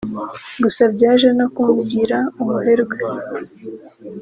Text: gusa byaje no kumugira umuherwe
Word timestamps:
gusa 0.63 0.81
byaje 0.93 1.29
no 1.37 1.45
kumugira 1.53 2.17
umuherwe 2.41 2.97